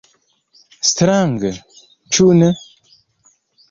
Strange, 0.93 1.53
ĉu 2.17 2.29
ne? 2.43 2.53